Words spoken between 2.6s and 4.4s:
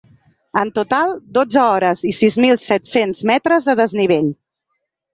set-cents metres de desnivell.